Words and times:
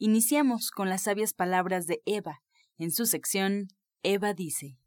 Iniciamos 0.00 0.70
con 0.70 0.88
las 0.88 1.02
sabias 1.02 1.32
palabras 1.34 1.88
de 1.88 2.02
Eva, 2.06 2.40
en 2.78 2.92
su 2.92 3.04
sección 3.04 3.66
Eva 4.04 4.32
dice. 4.32 4.78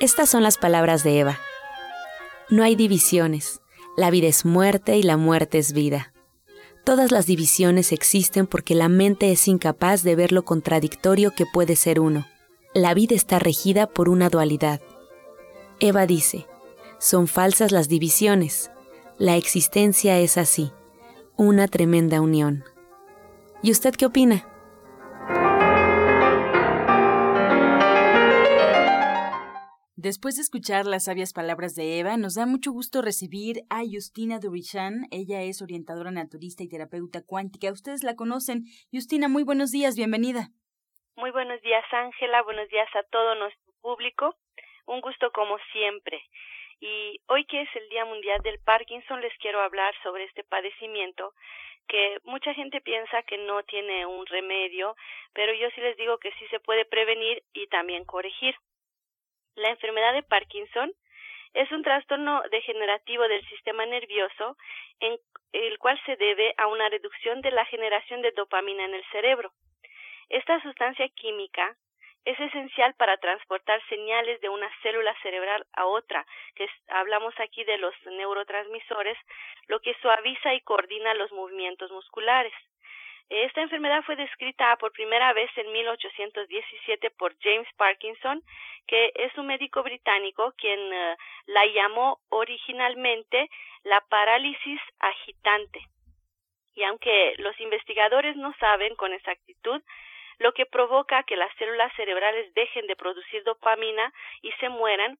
Estas 0.00 0.30
son 0.30 0.42
las 0.42 0.56
palabras 0.56 1.04
de 1.04 1.20
Eva. 1.20 1.38
No 2.48 2.62
hay 2.62 2.76
divisiones, 2.76 3.60
la 3.94 4.08
vida 4.08 4.26
es 4.26 4.46
muerte 4.46 4.96
y 4.96 5.02
la 5.02 5.18
muerte 5.18 5.58
es 5.58 5.74
vida. 5.74 6.14
Todas 6.86 7.10
las 7.10 7.26
divisiones 7.26 7.92
existen 7.92 8.46
porque 8.46 8.74
la 8.74 8.88
mente 8.88 9.32
es 9.32 9.48
incapaz 9.48 10.02
de 10.02 10.16
ver 10.16 10.32
lo 10.32 10.46
contradictorio 10.46 11.32
que 11.32 11.44
puede 11.44 11.76
ser 11.76 12.00
uno. 12.00 12.26
La 12.72 12.94
vida 12.94 13.14
está 13.14 13.38
regida 13.38 13.86
por 13.86 14.08
una 14.08 14.30
dualidad. 14.30 14.80
Eva 15.78 16.06
dice, 16.06 16.46
son 16.98 17.28
falsas 17.28 17.70
las 17.70 17.90
divisiones, 17.90 18.70
la 19.18 19.36
existencia 19.36 20.18
es 20.18 20.36
así, 20.36 20.72
una 21.38 21.68
tremenda 21.68 22.20
unión. 22.20 22.64
¿Y 23.62 23.70
usted 23.70 23.94
qué 23.98 24.06
opina? 24.06 24.44
Después 29.96 30.36
de 30.36 30.42
escuchar 30.42 30.84
las 30.84 31.06
sabias 31.06 31.32
palabras 31.32 31.74
de 31.74 31.98
Eva, 31.98 32.16
nos 32.18 32.34
da 32.34 32.46
mucho 32.46 32.70
gusto 32.70 33.00
recibir 33.00 33.62
a 33.70 33.80
Justina 33.90 34.38
Durichan. 34.38 35.06
Ella 35.10 35.40
es 35.42 35.62
orientadora 35.62 36.10
naturista 36.10 36.62
y 36.62 36.68
terapeuta 36.68 37.22
cuántica. 37.26 37.72
Ustedes 37.72 38.04
la 38.04 38.14
conocen. 38.14 38.64
Justina, 38.92 39.28
muy 39.28 39.42
buenos 39.42 39.72
días, 39.72 39.96
bienvenida. 39.96 40.50
Muy 41.16 41.30
buenos 41.30 41.60
días, 41.62 41.84
Ángela. 41.90 42.42
Buenos 42.42 42.68
días 42.68 42.88
a 42.94 43.02
todo 43.10 43.34
nuestro 43.34 43.72
público. 43.80 44.36
Un 44.86 45.00
gusto 45.00 45.32
como 45.32 45.56
siempre. 45.72 46.20
Y 46.80 47.20
hoy 47.28 47.44
que 47.46 47.62
es 47.62 47.76
el 47.76 47.88
Día 47.88 48.04
Mundial 48.04 48.42
del 48.42 48.58
Parkinson, 48.60 49.20
les 49.20 49.36
quiero 49.38 49.60
hablar 49.60 49.94
sobre 50.02 50.24
este 50.24 50.44
padecimiento 50.44 51.32
que 51.88 52.18
mucha 52.24 52.52
gente 52.54 52.80
piensa 52.80 53.22
que 53.22 53.38
no 53.38 53.62
tiene 53.62 54.06
un 54.06 54.26
remedio, 54.26 54.96
pero 55.32 55.54
yo 55.54 55.70
sí 55.70 55.80
les 55.80 55.96
digo 55.96 56.18
que 56.18 56.32
sí 56.32 56.46
se 56.48 56.60
puede 56.60 56.84
prevenir 56.84 57.42
y 57.52 57.66
también 57.68 58.04
corregir. 58.04 58.56
La 59.54 59.70
enfermedad 59.70 60.12
de 60.12 60.22
Parkinson 60.22 60.92
es 61.54 61.70
un 61.72 61.82
trastorno 61.82 62.42
degenerativo 62.50 63.26
del 63.28 63.46
sistema 63.48 63.86
nervioso 63.86 64.56
en 65.00 65.18
el 65.52 65.78
cual 65.78 65.98
se 66.04 66.16
debe 66.16 66.54
a 66.58 66.66
una 66.66 66.88
reducción 66.88 67.40
de 67.40 67.50
la 67.50 67.64
generación 67.66 68.20
de 68.20 68.32
dopamina 68.32 68.84
en 68.84 68.94
el 68.94 69.04
cerebro. 69.10 69.52
Esta 70.28 70.60
sustancia 70.60 71.08
química 71.10 71.76
es 72.26 72.38
esencial 72.40 72.92
para 72.94 73.16
transportar 73.18 73.80
señales 73.88 74.40
de 74.40 74.48
una 74.48 74.68
célula 74.82 75.14
cerebral 75.22 75.64
a 75.72 75.86
otra, 75.86 76.26
que 76.56 76.68
hablamos 76.88 77.32
aquí 77.38 77.62
de 77.62 77.78
los 77.78 77.94
neurotransmisores, 78.04 79.16
lo 79.68 79.78
que 79.80 79.94
suaviza 80.02 80.52
y 80.52 80.60
coordina 80.62 81.14
los 81.14 81.30
movimientos 81.30 81.90
musculares. 81.92 82.52
Esta 83.28 83.62
enfermedad 83.62 84.02
fue 84.02 84.16
descrita 84.16 84.76
por 84.76 84.92
primera 84.92 85.32
vez 85.34 85.50
en 85.56 85.70
1817 85.70 87.10
por 87.10 87.36
James 87.40 87.68
Parkinson, 87.76 88.42
que 88.88 89.12
es 89.14 89.36
un 89.38 89.46
médico 89.46 89.84
británico 89.84 90.52
quien 90.58 90.80
eh, 90.92 91.16
la 91.46 91.64
llamó 91.66 92.18
originalmente 92.28 93.48
la 93.84 94.00
parálisis 94.00 94.80
agitante. 94.98 95.80
Y 96.74 96.82
aunque 96.82 97.34
los 97.38 97.58
investigadores 97.60 98.36
no 98.36 98.52
saben 98.58 98.96
con 98.96 99.12
exactitud 99.12 99.80
lo 100.38 100.52
que 100.52 100.66
provoca 100.66 101.22
que 101.24 101.36
las 101.36 101.54
células 101.56 101.92
cerebrales 101.96 102.52
dejen 102.54 102.86
de 102.86 102.96
producir 102.96 103.42
dopamina 103.44 104.12
y 104.42 104.52
se 104.52 104.68
mueran, 104.68 105.18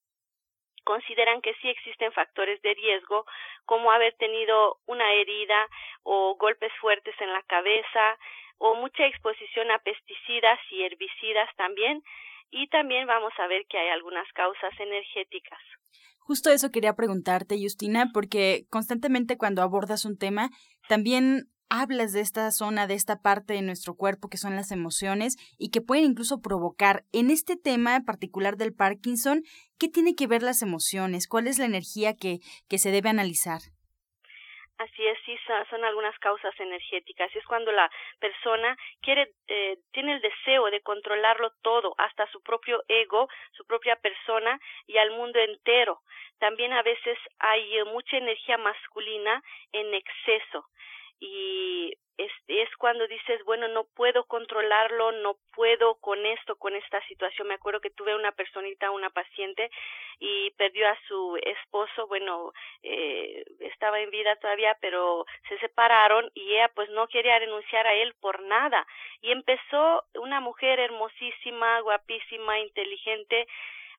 consideran 0.85 1.41
que 1.41 1.55
sí 1.55 1.69
existen 1.69 2.13
factores 2.13 2.61
de 2.63 2.75
riesgo 2.75 3.27
como 3.65 3.91
haber 3.91 4.15
tenido 4.15 4.79
una 4.87 5.13
herida 5.13 5.69
o 6.05 6.37
golpes 6.37 6.73
fuertes 6.81 7.15
en 7.21 7.33
la 7.33 7.43
cabeza 7.43 8.19
o 8.59 8.75
mucha 8.77 9.05
exposición 9.07 9.71
a 9.71 9.79
pesticidas 9.81 10.59
y 10.71 10.83
herbicidas 10.83 11.49
también 11.57 12.03
y 12.51 12.69
también 12.69 13.07
vamos 13.07 13.33
a 13.39 13.49
ver 13.49 13.67
que 13.69 13.79
hay 13.79 13.89
algunas 13.89 14.31
causas 14.33 14.73
energéticas. 14.79 15.59
Justo 16.21 16.51
eso 16.51 16.71
quería 16.71 16.95
preguntarte, 16.95 17.57
Justina, 17.61 18.11
porque 18.13 18.65
constantemente 18.71 19.39
cuando 19.39 19.63
abordas 19.63 20.05
un 20.05 20.19
tema, 20.19 20.51
también 20.89 21.49
hablas 21.71 22.13
de 22.13 22.21
esta 22.21 22.51
zona, 22.51 22.87
de 22.87 22.95
esta 22.95 23.21
parte 23.23 23.55
de 23.55 23.63
nuestro 23.63 23.95
cuerpo 23.95 24.29
que 24.29 24.37
son 24.37 24.57
las 24.57 24.71
emociones 24.71 25.37
y 25.59 25.71
que 25.71 25.81
pueden 25.81 26.05
incluso 26.05 26.41
provocar. 26.43 27.03
En 27.13 27.31
este 27.31 27.57
tema 27.57 28.01
particular 28.07 28.57
del 28.57 28.75
Parkinson, 28.75 29.43
¿qué 29.79 29.89
tiene 29.89 30.15
que 30.15 30.27
ver 30.27 30.43
las 30.43 30.63
emociones? 30.63 31.29
¿Cuál 31.29 31.47
es 31.47 31.59
la 31.59 31.67
energía 31.67 32.15
que, 32.15 32.39
que 32.69 32.79
se 32.79 32.91
debe 32.91 33.09
analizar? 33.09 33.61
Así 34.79 35.07
es, 35.07 35.19
sí, 35.25 35.35
son, 35.71 35.85
algunas 35.85 36.19
causas 36.19 36.53
energéticas. 36.61 37.35
Es 37.35 37.45
cuando 37.47 37.73
la 37.73 37.91
persona 38.21 38.77
quiere, 39.01 39.33
eh, 39.49 39.79
tiene 39.93 40.13
el 40.13 40.21
deseo 40.21 40.67
de 40.67 40.83
controlarlo 40.83 41.51
todo, 41.63 41.95
hasta 41.97 42.31
su 42.31 42.43
propio 42.43 42.83
ego, 42.87 43.27
su 43.53 43.65
propia 43.65 43.97
persona 43.97 44.61
y 44.87 44.99
al 44.99 45.13
mundo 45.13 45.39
entero. 45.39 46.03
También 46.39 46.75
a 46.75 46.83
veces 46.83 47.17
hay 47.39 47.83
mucha 47.85 48.19
energía 48.19 48.59
masculina 48.59 49.43
en 49.73 49.95
exceso 49.95 50.67
y 51.21 51.97
es, 52.19 52.33
es 52.49 52.75
cuando 52.77 53.07
dices, 53.07 53.45
bueno, 53.45 53.69
no 53.69 53.85
puedo 53.95 54.25
controlarlo, 54.25 55.13
no 55.13 55.37
puedo 55.55 55.97
con 55.97 56.25
esto, 56.25 56.57
con 56.57 56.75
esta 56.75 57.05
situación. 57.07 57.49
Me 57.49 57.55
acuerdo 57.55 57.81
que 57.81 57.91
tuve 57.91 58.15
una 58.15 58.33
personita, 58.33 58.91
una 58.91 59.11
paciente, 59.11 59.71
y 60.19 60.51
perdió 60.53 60.89
a 60.89 60.99
su 61.07 61.39
esposo, 61.43 62.07
bueno, 62.07 62.53
eh, 62.83 63.45
estaba 63.61 64.01
en 64.01 64.11
vida 64.11 64.37
todavía, 64.37 64.77
pero 64.81 65.27
se 65.49 65.59
separaron 65.59 66.31
y 66.35 66.55
ella 66.55 66.71
pues 66.75 66.89
no 66.91 67.07
quería 67.09 67.39
renunciar 67.39 67.87
a 67.87 67.95
él 67.95 68.15
por 68.21 68.41
nada. 68.43 68.87
Y 69.21 69.31
empezó 69.31 70.05
una 70.15 70.41
mujer 70.41 70.81
hermosísima, 70.81 71.81
guapísima, 71.81 72.61
inteligente, 72.61 73.47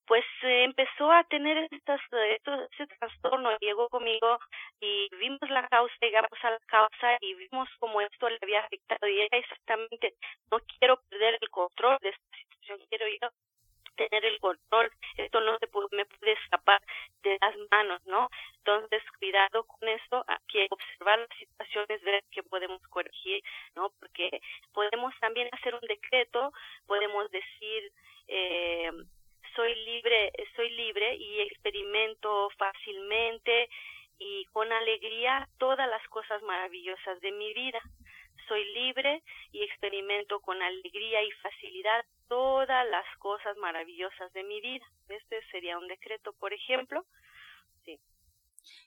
pues 0.07 0.23
eh, 0.43 0.63
empezó 0.63 1.11
a 1.11 1.23
tener 1.25 1.67
estas, 1.69 2.01
estos, 2.31 2.71
ese 2.71 2.87
trastorno, 2.87 3.51
llegó 3.59 3.89
conmigo 3.89 4.39
y 4.79 5.09
vimos 5.17 5.49
la 5.49 5.67
causa, 5.67 5.93
llegamos 6.01 6.31
a 6.43 6.51
la 6.51 6.59
causa 6.67 7.17
y 7.19 7.33
vimos 7.35 7.67
cómo 7.79 7.99
esto 8.01 8.29
le 8.29 8.39
había 8.41 8.61
afectado 8.61 9.07
y 9.07 9.19
ella 9.19 9.37
exactamente, 9.37 10.15
no 10.49 10.59
quiero 10.79 11.01
perder 11.09 11.37
el 11.41 11.49
control 11.49 11.97
de 12.01 12.09
esta 12.09 12.37
situación, 12.37 12.79
quiero 12.89 13.05
yo 13.21 13.29
tener 13.97 14.23
el 14.25 14.39
control, 14.39 14.91
esto 15.17 15.41
no 15.41 15.57
se 15.57 15.67
puede, 15.67 15.87
me 15.91 16.05
puede 16.05 16.33
escapar 16.33 16.81
de 17.23 17.37
las 17.41 17.55
manos, 17.71 17.99
¿no? 18.05 18.29
Entonces, 18.59 19.01
cuidado 19.17 19.63
con 19.65 19.89
esto, 19.89 20.23
hay 20.27 20.37
que 20.47 20.67
observar 20.69 21.19
las 21.19 21.37
situaciones, 21.37 22.01
ver 22.03 22.23
que 22.31 22.43
podemos 22.43 22.81
corregir, 22.89 23.43
¿no? 23.75 23.89
Porque 23.99 24.39
podemos 24.71 25.13
también 25.19 25.49
hacer 25.51 25.73
un 25.73 25.81
decreto, 25.81 26.53
podemos 26.85 27.29
decir, 27.31 27.83
eh, 27.83 28.06
soy 30.55 30.69
libre 30.71 31.15
y 31.15 31.41
experimento 31.41 32.49
fácilmente 32.57 33.69
y 34.19 34.45
con 34.45 34.71
alegría 34.71 35.47
todas 35.57 35.87
las 35.89 36.05
cosas 36.09 36.41
maravillosas 36.43 37.19
de 37.21 37.31
mi 37.31 37.53
vida. 37.53 37.79
Soy 38.47 38.63
libre 38.73 39.23
y 39.51 39.61
experimento 39.63 40.39
con 40.39 40.61
alegría 40.61 41.21
y 41.23 41.31
facilidad 41.43 42.05
todas 42.27 42.87
las 42.89 43.05
cosas 43.19 43.57
maravillosas 43.57 44.31
de 44.33 44.43
mi 44.43 44.61
vida. 44.61 44.85
Este 45.09 45.41
sería 45.51 45.77
un 45.77 45.87
decreto, 45.87 46.33
por 46.39 46.53
ejemplo. 46.53 47.05
Sí. 47.83 47.99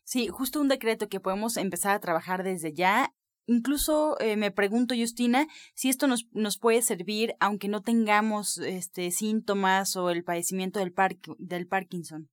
Sí, 0.05 0.29
justo 0.29 0.61
un 0.61 0.69
decreto 0.69 1.09
que 1.09 1.21
podemos 1.21 1.57
empezar 1.57 1.95
a 1.95 2.01
trabajar 2.01 2.43
desde 2.43 2.73
ya 2.75 3.10
Incluso 3.51 4.17
eh, 4.21 4.37
me 4.37 4.53
pregunto, 4.53 4.95
Justina, 4.97 5.49
si 5.75 5.89
esto 5.89 6.07
nos, 6.07 6.29
nos 6.31 6.57
puede 6.57 6.83
servir 6.83 7.35
aunque 7.41 7.67
no 7.67 7.83
tengamos 7.83 8.59
este, 8.59 9.11
síntomas 9.11 9.97
o 9.97 10.09
el 10.11 10.23
padecimiento 10.23 10.79
del, 10.79 10.95
del 11.39 11.67
Parkinson. 11.67 12.31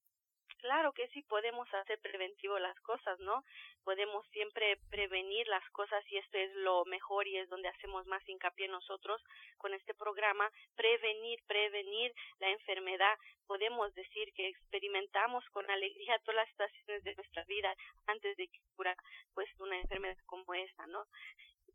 Claro 0.60 0.94
que 0.94 1.08
sí 1.08 1.24
podemos 1.24 1.68
hacer 1.74 1.98
preventivo 2.04 2.60
las 2.60 2.80
cosas, 2.82 3.20
¿no? 3.22 3.44
Podemos 3.88 4.28
siempre 4.34 4.76
prevenir 4.90 5.48
las 5.48 5.64
cosas 5.70 6.04
y 6.12 6.18
esto 6.18 6.38
es 6.38 6.54
lo 6.56 6.84
mejor 6.84 7.26
y 7.26 7.38
es 7.38 7.48
donde 7.48 7.70
hacemos 7.70 8.06
más 8.06 8.22
hincapié 8.28 8.68
nosotros 8.68 9.24
con 9.58 9.74
este 9.74 9.94
programa, 9.94 10.52
prevenir, 10.76 11.40
prevenir 11.48 12.14
la 12.40 12.50
enfermedad. 12.50 13.18
Podemos 13.48 13.96
decir 13.96 14.34
que 14.34 14.50
experimentamos 14.50 15.46
con 15.52 15.72
alegría 15.72 16.20
todas 16.26 16.36
las 16.36 16.50
situaciones 16.50 17.02
de 17.06 17.16
nuestra 17.16 17.46
vida 17.46 17.74
antes 18.08 18.36
de 18.36 18.50
que 18.50 18.60
ocurra 18.74 18.94
pues 19.34 19.48
una 19.58 19.80
enfermedad 19.80 20.18
como 20.26 20.54
esta, 20.54 20.86
¿no? 20.88 21.06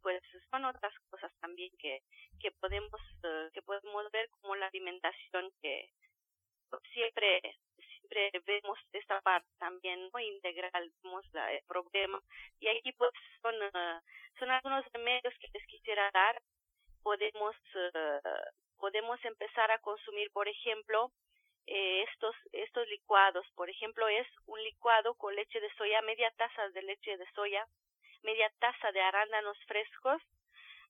pues 0.02 0.20
son 0.50 0.66
otras 0.66 0.92
cosas 1.08 1.32
también 1.40 1.70
que 1.78 2.02
que 2.40 2.50
podemos 2.50 3.00
eh, 3.22 3.48
que 3.54 3.62
podemos 3.62 4.10
ver 4.10 4.28
como 4.30 4.54
la 4.56 4.66
alimentación 4.66 5.50
que 5.62 5.88
siempre 6.92 7.40
vemos 8.46 8.78
esta 8.92 9.20
parte 9.20 9.48
también 9.58 10.08
muy 10.12 10.26
integral 10.26 10.92
vemos 11.02 11.24
el 11.34 11.62
problema. 11.66 12.20
Y 12.60 12.68
aquí 12.68 12.92
pues 12.92 13.10
son 13.40 13.54
eh, 13.62 14.00
son 14.38 14.50
algunos 14.50 14.84
remedios 14.92 15.34
que 15.38 15.48
les 15.52 15.66
quisiera 15.66 16.10
dar. 16.12 16.40
Podemos 17.02 17.54
eh, 17.74 18.20
podemos 18.78 19.24
empezar 19.24 19.70
a 19.70 19.78
consumir 19.78 20.30
por 20.32 20.48
ejemplo 20.48 21.10
estos 21.66 22.34
estos 22.52 22.86
licuados. 22.88 23.46
Por 23.54 23.70
ejemplo 23.70 24.08
es 24.08 24.26
un 24.46 24.62
licuado 24.62 25.14
con 25.14 25.34
leche 25.34 25.60
de 25.60 25.72
soya 25.74 26.02
media 26.02 26.30
taza 26.36 26.68
de 26.70 26.82
leche 26.82 27.16
de 27.16 27.26
soya 27.34 27.66
media 28.22 28.50
taza 28.58 28.92
de 28.92 29.00
arándanos 29.00 29.58
frescos. 29.66 30.22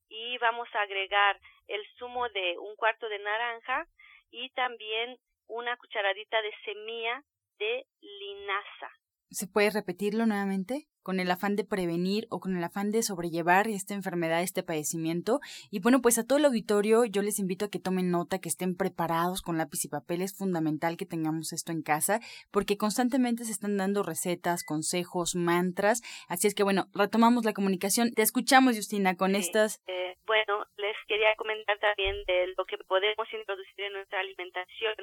Y 0.08 0.36
vamos 0.38 0.68
a 0.74 0.82
agregar 0.82 1.40
el 1.68 1.86
zumo 1.98 2.28
de 2.30 2.58
un 2.58 2.76
cuarto 2.76 3.08
de 3.08 3.18
naranja 3.18 3.86
y 4.30 4.50
también 4.50 5.18
una 5.52 5.76
cucharadita 5.76 6.40
de 6.40 6.50
semilla 6.64 7.24
de 7.58 7.86
linaza. 8.00 8.90
¿Se 9.30 9.46
puede 9.46 9.70
repetirlo 9.70 10.26
nuevamente? 10.26 10.88
Con 11.02 11.20
el 11.20 11.30
afán 11.30 11.56
de 11.56 11.64
prevenir 11.64 12.26
o 12.30 12.40
con 12.40 12.56
el 12.56 12.64
afán 12.64 12.90
de 12.90 13.02
sobrellevar 13.02 13.68
esta 13.68 13.94
enfermedad, 13.94 14.42
este 14.42 14.62
padecimiento. 14.62 15.40
Y 15.70 15.80
bueno, 15.80 16.00
pues 16.00 16.18
a 16.18 16.26
todo 16.26 16.38
el 16.38 16.44
auditorio 16.44 17.04
yo 17.04 17.22
les 17.22 17.38
invito 17.38 17.66
a 17.66 17.70
que 17.70 17.78
tomen 17.78 18.10
nota, 18.10 18.38
que 18.38 18.48
estén 18.48 18.76
preparados 18.76 19.42
con 19.42 19.58
lápiz 19.58 19.84
y 19.84 19.88
papel. 19.88 20.22
Es 20.22 20.36
fundamental 20.36 20.96
que 20.96 21.06
tengamos 21.06 21.52
esto 21.52 21.72
en 21.72 21.82
casa 21.82 22.20
porque 22.50 22.76
constantemente 22.76 23.44
se 23.44 23.52
están 23.52 23.76
dando 23.76 24.02
recetas, 24.02 24.64
consejos, 24.64 25.34
mantras. 25.34 26.02
Así 26.28 26.46
es 26.46 26.54
que 26.54 26.62
bueno, 26.62 26.86
retomamos 26.94 27.44
la 27.44 27.52
comunicación. 27.52 28.12
Te 28.12 28.22
escuchamos, 28.22 28.76
Justina, 28.76 29.16
con 29.16 29.34
estas... 29.34 29.82
Eh, 29.86 30.16
bueno, 30.26 30.64
les 30.76 30.96
quería 31.06 31.34
comentar 31.36 31.78
también 31.78 32.24
de 32.26 32.54
lo 32.56 32.64
que 32.64 32.78
podemos 32.78 33.26
introducir 33.32 33.84
en 33.84 33.92
nuestra 33.94 34.20
alimentación. 34.20 34.94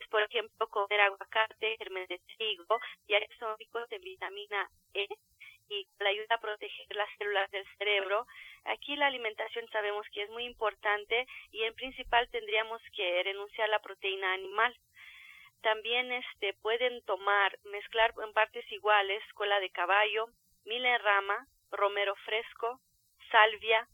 Es, 0.00 0.08
por 0.08 0.22
ejemplo, 0.22 0.68
comer 0.68 1.00
aguacate, 1.00 1.76
germen 1.78 2.06
de 2.08 2.20
trigo, 2.36 2.80
ya 3.08 3.20
que 3.20 3.28
son 3.38 3.56
ricos 3.58 3.88
de 3.90 3.98
vitamina 3.98 4.70
E 4.94 5.06
y 5.68 5.86
la 5.98 6.10
ayuda 6.10 6.36
a 6.36 6.40
proteger 6.40 6.86
las 6.96 7.08
células 7.18 7.50
del 7.50 7.66
cerebro. 7.78 8.26
Aquí 8.64 8.96
la 8.96 9.06
alimentación 9.06 9.68
sabemos 9.70 10.06
que 10.12 10.22
es 10.22 10.30
muy 10.30 10.44
importante 10.44 11.26
y 11.52 11.62
en 11.64 11.74
principal 11.74 12.28
tendríamos 12.30 12.82
que 12.94 13.22
renunciar 13.22 13.68
a 13.68 13.72
la 13.72 13.78
proteína 13.80 14.32
animal. 14.32 14.76
También 15.62 16.12
este 16.12 16.54
pueden 16.54 17.02
tomar, 17.04 17.58
mezclar 17.64 18.12
en 18.22 18.32
partes 18.32 18.70
iguales 18.70 19.22
cola 19.34 19.60
de 19.60 19.70
caballo, 19.70 20.26
mil 20.64 20.84
en 20.84 21.00
rama, 21.00 21.46
romero 21.70 22.14
fresco, 22.16 22.80
salvia, 23.30 23.88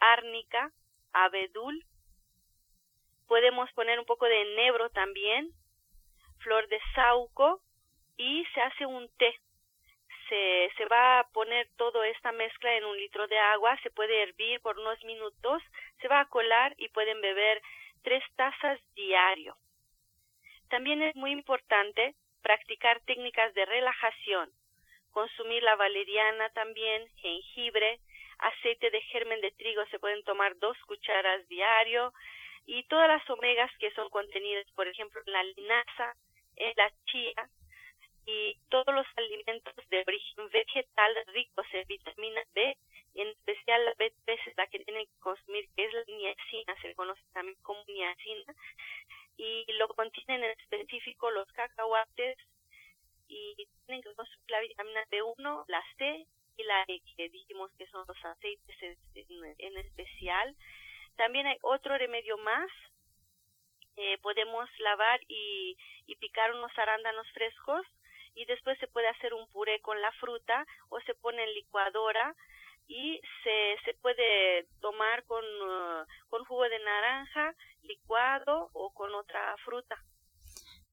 árnica, 0.00 0.72
abedul. 1.12 1.84
Podemos 3.28 3.72
poner 3.72 3.98
un 3.98 4.06
poco 4.06 4.26
de 4.26 4.42
enebro 4.42 4.90
también, 4.90 5.52
flor 6.38 6.68
de 6.68 6.80
sauco 6.94 7.60
y 8.16 8.44
se 8.54 8.60
hace 8.60 8.86
un 8.86 9.08
té 9.16 9.34
se, 10.34 10.70
se 10.76 10.86
va 10.86 11.20
a 11.20 11.28
poner 11.28 11.68
toda 11.76 12.06
esta 12.08 12.32
mezcla 12.32 12.74
en 12.76 12.84
un 12.84 12.96
litro 12.96 13.28
de 13.28 13.38
agua, 13.38 13.78
se 13.82 13.90
puede 13.90 14.22
hervir 14.22 14.60
por 14.60 14.78
unos 14.78 15.02
minutos, 15.04 15.62
se 16.00 16.08
va 16.08 16.20
a 16.20 16.28
colar 16.28 16.74
y 16.76 16.88
pueden 16.88 17.20
beber 17.20 17.62
tres 18.02 18.24
tazas 18.34 18.80
diario. 18.94 19.56
También 20.68 21.02
es 21.02 21.14
muy 21.14 21.30
importante 21.30 22.14
practicar 22.42 23.00
técnicas 23.02 23.54
de 23.54 23.64
relajación, 23.64 24.50
consumir 25.12 25.62
la 25.62 25.76
valeriana 25.76 26.50
también, 26.50 27.06
jengibre, 27.18 28.00
aceite 28.38 28.90
de 28.90 29.00
germen 29.02 29.40
de 29.40 29.52
trigo 29.52 29.86
se 29.86 30.00
pueden 30.00 30.24
tomar 30.24 30.58
dos 30.58 30.76
cucharas 30.86 31.46
diario 31.48 32.12
y 32.66 32.82
todas 32.88 33.08
las 33.08 33.30
omegas 33.30 33.70
que 33.78 33.92
son 33.92 34.10
contenidas, 34.10 34.66
por 34.74 34.88
ejemplo, 34.88 35.20
en 35.26 35.32
la 35.32 35.44
linaza, 35.44 36.16
en 36.56 36.72
la 36.76 36.90
chía, 37.04 37.48
y 38.26 38.56
todos 38.70 38.94
los 38.94 39.06
alimentos 39.16 39.74
de 39.90 40.04
origen 40.06 40.48
vegetal 40.50 41.14
ricos 41.28 41.66
en 41.72 41.86
vitamina 41.86 42.42
B, 42.54 42.76
en 43.14 43.28
especial 43.28 43.84
la 43.84 43.94
B3 43.94 44.38
es 44.46 44.56
la 44.56 44.66
que 44.68 44.80
tienen 44.80 45.06
que 45.06 45.20
consumir, 45.20 45.68
que 45.76 45.84
es 45.84 45.92
la 45.92 46.04
niacina, 46.06 46.74
se 46.80 46.94
conoce 46.94 47.22
también 47.32 47.56
como 47.62 47.84
niacina, 47.86 48.54
y 49.36 49.64
lo 49.74 49.88
contienen 49.88 50.44
en 50.44 50.58
específico 50.58 51.30
los 51.30 51.50
cacahuates, 51.52 52.38
y 53.28 53.54
tienen 53.86 54.02
que 54.02 54.14
consumir 54.14 54.50
la 54.50 54.60
vitamina 54.60 55.04
B1, 55.10 55.64
la 55.68 55.82
C 55.98 56.26
y 56.56 56.62
la 56.62 56.82
E, 56.88 57.00
que 57.16 57.28
dijimos 57.28 57.70
que 57.76 57.86
son 57.88 58.04
los 58.06 58.24
aceites 58.24 58.76
en, 58.82 59.76
especial. 59.78 60.56
También 61.16 61.46
hay 61.46 61.58
otro 61.62 61.96
remedio 61.96 62.38
más, 62.38 62.70
eh, 63.96 64.18
podemos 64.18 64.68
lavar 64.78 65.20
y 65.28 65.76
picar 66.18 66.52
unos 66.52 66.72
arándanos 66.78 67.30
frescos 67.32 67.86
y 68.34 68.44
después 68.46 68.78
se 68.78 68.88
puede 68.88 69.08
hacer 69.08 69.34
un 69.34 69.46
puré 69.48 69.80
con 69.80 70.00
la 70.00 70.12
fruta 70.12 70.66
o 70.88 71.00
se 71.00 71.14
pone 71.14 71.42
en 71.42 71.54
licuadora 71.54 72.34
y 72.86 73.20
se, 73.42 73.76
se 73.84 73.94
puede 73.94 74.66
tomar 74.80 75.24
con, 75.24 75.44
uh, 75.44 76.04
con 76.28 76.44
jugo 76.44 76.64
de 76.64 76.78
naranja 76.80 77.54
licuado 77.82 78.70
o 78.72 78.92
con 78.92 79.14
otra 79.14 79.56
fruta. 79.64 79.96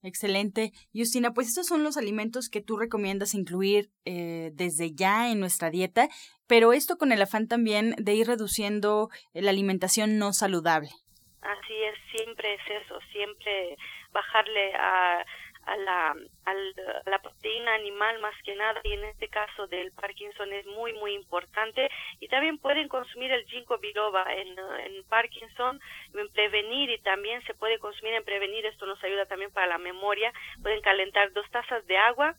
Excelente. 0.03 0.71
Justina, 0.95 1.31
pues 1.31 1.47
estos 1.47 1.67
son 1.67 1.83
los 1.83 1.95
alimentos 1.95 2.49
que 2.49 2.61
tú 2.61 2.77
recomiendas 2.77 3.35
incluir 3.35 3.89
eh, 4.05 4.49
desde 4.53 4.95
ya 4.95 5.31
en 5.31 5.39
nuestra 5.39 5.69
dieta, 5.69 6.07
pero 6.47 6.73
esto 6.73 6.97
con 6.97 7.11
el 7.11 7.21
afán 7.21 7.47
también 7.47 7.93
de 7.97 8.15
ir 8.15 8.25
reduciendo 8.25 9.09
la 9.33 9.51
alimentación 9.51 10.17
no 10.17 10.33
saludable. 10.33 10.89
Así 11.41 11.73
es, 11.83 11.95
siempre 12.15 12.55
es 12.55 12.83
eso, 12.83 12.99
siempre 13.11 13.77
bajarle 14.11 14.73
a 14.73 15.23
a 15.71 15.77
la, 15.77 16.15
a 16.45 16.53
la 17.09 17.19
proteína 17.21 17.73
animal 17.75 18.19
más 18.19 18.35
que 18.43 18.55
nada 18.55 18.81
y 18.83 18.93
en 18.93 19.05
este 19.05 19.27
caso 19.29 19.67
del 19.67 19.91
Parkinson 19.91 20.51
es 20.53 20.65
muy 20.65 20.93
muy 20.93 21.13
importante. 21.13 21.89
Y 22.19 22.27
también 22.27 22.57
pueden 22.57 22.87
consumir 22.87 23.31
el 23.31 23.45
ginkgo 23.45 23.77
biloba 23.77 24.25
en, 24.33 24.49
en 24.85 25.03
Parkinson 25.09 25.79
en 26.13 26.29
prevenir 26.29 26.89
y 26.89 26.99
también 26.99 27.41
se 27.43 27.53
puede 27.53 27.79
consumir 27.79 28.13
en 28.13 28.23
prevenir 28.23 28.65
esto 28.65 28.85
nos 28.85 29.03
ayuda 29.03 29.25
también 29.25 29.51
para 29.51 29.67
la 29.67 29.77
memoria 29.77 30.33
pueden 30.61 30.81
calentar 30.81 31.31
dos 31.33 31.49
tazas 31.51 31.85
de 31.87 31.97
agua 31.97 32.35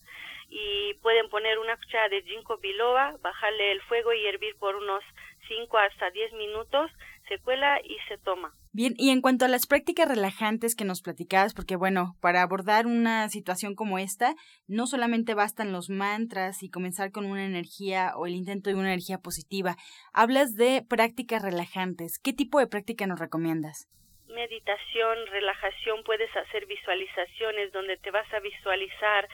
y 0.49 0.94
pueden 1.02 1.28
poner 1.31 1.58
una 1.58 1.76
cuchara 1.76 2.08
de 2.08 2.23
ginkgo 2.23 2.58
biloba 2.58 3.17
bajarle 3.23 3.73
el 3.73 3.81
fuego 3.82 4.12
y 4.12 4.26
hervir 4.26 4.55
por 4.56 4.76
unos 4.76 5.02
5 5.49 5.78
hasta 5.78 6.11
10 6.11 6.32
minutos 6.35 6.90
se 7.32 7.38
cuela 7.42 7.80
y 7.82 7.96
se 8.08 8.18
toma 8.18 8.52
Bien, 8.74 8.94
y 8.96 9.10
en 9.10 9.20
cuanto 9.20 9.44
a 9.44 9.48
las 9.48 9.66
prácticas 9.66 10.08
relajantes 10.08 10.74
que 10.74 10.86
nos 10.86 11.02
platicabas, 11.02 11.52
porque 11.52 11.76
bueno, 11.76 12.14
para 12.22 12.40
abordar 12.40 12.86
una 12.86 13.28
situación 13.28 13.74
como 13.74 13.98
esta, 13.98 14.34
no 14.66 14.86
solamente 14.86 15.34
bastan 15.34 15.72
los 15.72 15.90
mantras 15.90 16.62
y 16.62 16.70
comenzar 16.70 17.10
con 17.12 17.26
una 17.26 17.44
energía 17.44 18.12
o 18.16 18.26
el 18.26 18.32
intento 18.32 18.70
de 18.70 18.76
una 18.76 18.88
energía 18.88 19.18
positiva, 19.18 19.76
hablas 20.14 20.54
de 20.56 20.82
prácticas 20.88 21.42
relajantes. 21.42 22.18
¿Qué 22.18 22.32
tipo 22.32 22.60
de 22.60 22.66
práctica 22.66 23.06
nos 23.06 23.20
recomiendas? 23.20 23.88
Meditación, 24.28 25.18
relajación, 25.30 26.02
puedes 26.04 26.34
hacer 26.34 26.64
visualizaciones 26.64 27.72
donde 27.72 27.98
te 27.98 28.10
vas 28.10 28.32
a 28.32 28.40
visualizar 28.40 29.28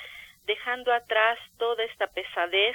dejando 0.46 0.92
atrás 0.92 1.38
toda 1.58 1.84
esta 1.84 2.08
pesadez 2.08 2.74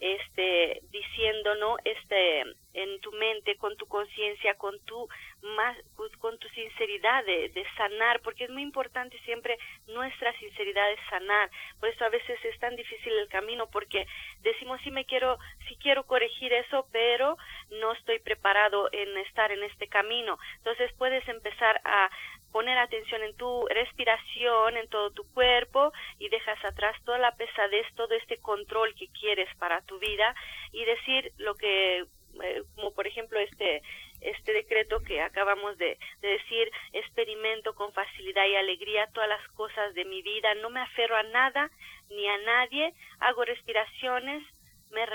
este 0.00 0.80
diciendo 0.90 1.54
no 1.54 1.76
este 1.84 2.42
en 2.82 3.00
tu 3.00 3.12
mente 3.12 3.56
con 3.56 3.76
tu 3.76 3.86
conciencia 3.86 4.54
con 4.54 4.78
tu 4.80 5.08
más 5.56 5.76
con 6.18 6.38
tu 6.38 6.48
sinceridad 6.48 7.24
de, 7.24 7.48
de, 7.50 7.64
sanar 7.76 8.20
porque 8.20 8.44
es 8.44 8.50
muy 8.50 8.62
importante 8.62 9.18
siempre 9.24 9.58
nuestra 9.88 10.32
sinceridad 10.38 10.88
de 10.88 10.98
sanar. 11.10 11.50
Por 11.80 11.88
eso 11.88 12.04
a 12.04 12.08
veces 12.08 12.38
es 12.44 12.58
tan 12.58 12.76
difícil 12.76 13.12
el 13.12 13.28
camino 13.28 13.68
porque 13.70 14.06
decimos 14.40 14.80
sí 14.84 14.90
me 14.90 15.04
quiero 15.04 15.38
sí 15.68 15.76
quiero 15.80 16.04
corregir 16.04 16.52
eso 16.52 16.86
pero 16.92 17.36
no 17.70 17.92
estoy 17.92 18.18
preparado 18.20 18.88
en 18.92 19.16
estar 19.18 19.50
en 19.52 19.62
este 19.64 19.88
camino 19.88 20.38
entonces 20.58 20.92
puedes 20.98 21.26
empezar 21.28 21.80
a 21.84 22.10
poner 22.52 22.78
atención 22.78 23.22
en 23.22 23.34
tu 23.36 23.66
respiración, 23.68 24.76
en 24.76 24.88
todo 24.88 25.10
tu 25.10 25.24
cuerpo 25.32 25.92
y 26.18 26.28
dejas 26.28 26.62
atrás 26.64 26.94
toda 27.04 27.18
la 27.18 27.34
pesadez, 27.34 27.86
todo 27.96 28.14
este 28.14 28.36
control 28.38 28.94
que 28.94 29.08
quieres 29.08 29.48
para 29.56 29.80
tu 29.82 29.98
vida 29.98 30.34
y 30.70 30.84
decir 30.84 31.32
lo 31.38 31.54
que, 31.54 32.04
eh, 32.42 32.62
como 32.74 32.92
por 32.92 33.06
ejemplo 33.06 33.38
este 33.38 33.82
este 34.20 34.52
decreto 34.52 35.02
que 35.02 35.20
acabamos 35.20 35.76
de, 35.78 35.98
de, 36.20 36.28
decir, 36.28 36.70
experimento 36.92 37.74
con 37.74 37.92
facilidad 37.92 38.46
y 38.46 38.54
alegría 38.54 39.08
todas 39.12 39.28
las 39.28 39.46
cosas 39.48 39.94
de 39.94 40.04
mi 40.04 40.22
vida, 40.22 40.54
no 40.54 40.70
me 40.70 40.80
aferro 40.80 41.16
a 41.16 41.24
nada 41.24 41.70
ni 42.08 42.28
a 42.28 42.38
nadie, 42.38 42.94
hago 43.18 43.44
respiraciones, 43.44 44.44
me 44.90 45.06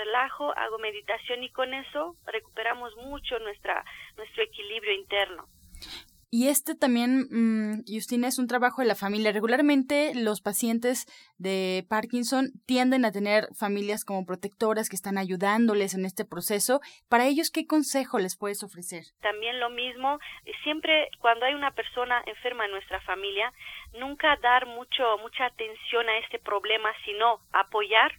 meditación 0.78 1.42
y 1.42 1.50
con 1.50 1.72
eso 1.72 2.16
recuperamos 2.26 2.94
mucho 2.96 3.38
nuestra, 3.38 3.84
nuestro 4.16 4.42
equilibrio 4.42 4.92
interno. 4.92 5.48
Y 6.30 6.48
este 6.48 6.74
también, 6.74 7.26
mm, 7.30 7.84
Justina, 7.88 8.28
es 8.28 8.38
un 8.38 8.48
trabajo 8.48 8.82
de 8.82 8.88
la 8.88 8.94
familia. 8.94 9.32
Regularmente 9.32 10.12
los 10.14 10.42
pacientes 10.42 11.06
de 11.38 11.86
Parkinson 11.88 12.50
tienden 12.66 13.06
a 13.06 13.12
tener 13.12 13.48
familias 13.58 14.04
como 14.04 14.26
protectoras 14.26 14.90
que 14.90 14.96
están 14.96 15.16
ayudándoles 15.16 15.94
en 15.94 16.04
este 16.04 16.26
proceso. 16.26 16.80
Para 17.08 17.26
ellos, 17.26 17.50
¿qué 17.50 17.66
consejo 17.66 18.18
les 18.18 18.36
puedes 18.36 18.62
ofrecer? 18.62 19.04
También 19.22 19.58
lo 19.58 19.70
mismo, 19.70 20.18
siempre 20.64 21.08
cuando 21.20 21.46
hay 21.46 21.54
una 21.54 21.70
persona 21.70 22.22
enferma 22.26 22.66
en 22.66 22.72
nuestra 22.72 23.00
familia, 23.00 23.50
nunca 23.98 24.36
dar 24.42 24.66
mucho, 24.66 25.02
mucha 25.22 25.46
atención 25.46 26.08
a 26.10 26.18
este 26.18 26.38
problema, 26.38 26.90
sino 27.06 27.40
apoyar 27.52 28.12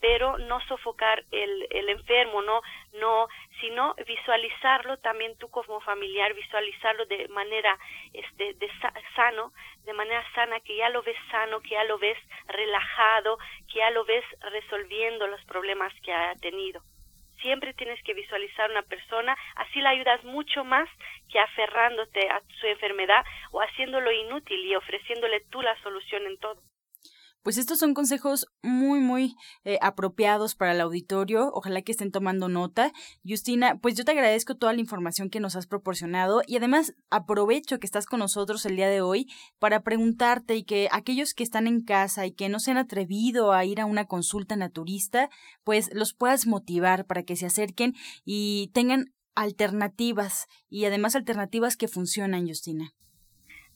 pero 0.00 0.38
no 0.38 0.60
sofocar 0.66 1.24
el, 1.30 1.66
el 1.70 1.88
enfermo, 1.88 2.42
no, 2.42 2.60
no, 2.94 3.28
sino 3.60 3.94
visualizarlo 4.06 4.96
también 4.98 5.36
tú 5.38 5.48
como 5.48 5.80
familiar, 5.80 6.34
visualizarlo 6.34 7.06
de 7.06 7.28
manera 7.28 7.76
este, 8.12 8.54
de 8.54 8.70
sano, 9.14 9.52
de 9.84 9.92
manera 9.92 10.24
sana, 10.34 10.60
que 10.60 10.76
ya 10.76 10.88
lo 10.90 11.02
ves 11.02 11.16
sano, 11.30 11.60
que 11.60 11.70
ya 11.70 11.84
lo 11.84 11.98
ves 11.98 12.18
relajado, 12.46 13.38
que 13.72 13.78
ya 13.78 13.90
lo 13.90 14.04
ves 14.04 14.24
resolviendo 14.40 15.26
los 15.26 15.44
problemas 15.44 15.92
que 16.02 16.12
ha 16.12 16.34
tenido. 16.36 16.80
Siempre 17.42 17.72
tienes 17.74 18.02
que 18.02 18.14
visualizar 18.14 18.70
una 18.70 18.82
persona, 18.82 19.36
así 19.56 19.80
la 19.80 19.90
ayudas 19.90 20.24
mucho 20.24 20.64
más 20.64 20.88
que 21.30 21.38
aferrándote 21.38 22.28
a 22.28 22.42
su 22.60 22.66
enfermedad 22.66 23.24
o 23.52 23.60
haciéndolo 23.60 24.10
inútil 24.10 24.58
y 24.64 24.74
ofreciéndole 24.74 25.40
tú 25.50 25.62
la 25.62 25.80
solución 25.82 26.26
en 26.26 26.38
todo. 26.38 26.60
Pues 27.42 27.56
estos 27.56 27.78
son 27.78 27.94
consejos 27.94 28.46
muy, 28.62 29.00
muy 29.00 29.34
eh, 29.64 29.78
apropiados 29.80 30.54
para 30.54 30.72
el 30.72 30.80
auditorio. 30.80 31.50
Ojalá 31.54 31.82
que 31.82 31.92
estén 31.92 32.10
tomando 32.10 32.48
nota. 32.48 32.92
Justina, 33.26 33.78
pues 33.80 33.96
yo 33.96 34.04
te 34.04 34.12
agradezco 34.12 34.56
toda 34.56 34.72
la 34.72 34.80
información 34.80 35.30
que 35.30 35.40
nos 35.40 35.56
has 35.56 35.66
proporcionado 35.66 36.42
y 36.46 36.56
además 36.56 36.94
aprovecho 37.10 37.78
que 37.78 37.86
estás 37.86 38.06
con 38.06 38.20
nosotros 38.20 38.66
el 38.66 38.76
día 38.76 38.88
de 38.88 39.00
hoy 39.00 39.26
para 39.58 39.82
preguntarte 39.82 40.56
y 40.56 40.64
que 40.64 40.88
aquellos 40.92 41.34
que 41.34 41.44
están 41.44 41.66
en 41.66 41.84
casa 41.84 42.26
y 42.26 42.32
que 42.32 42.48
no 42.48 42.60
se 42.60 42.72
han 42.72 42.78
atrevido 42.78 43.52
a 43.52 43.64
ir 43.64 43.80
a 43.80 43.86
una 43.86 44.06
consulta 44.06 44.56
naturista, 44.56 45.30
pues 45.64 45.90
los 45.94 46.14
puedas 46.14 46.46
motivar 46.46 47.06
para 47.06 47.22
que 47.22 47.36
se 47.36 47.46
acerquen 47.46 47.94
y 48.24 48.70
tengan 48.74 49.12
alternativas 49.34 50.48
y 50.68 50.84
además 50.84 51.14
alternativas 51.14 51.76
que 51.76 51.86
funcionan, 51.86 52.46
Justina. 52.48 52.92